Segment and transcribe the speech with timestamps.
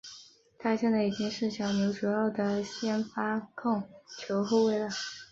[0.57, 3.83] 他现在已经是小牛主要的先发控
[4.17, 4.89] 球后卫了。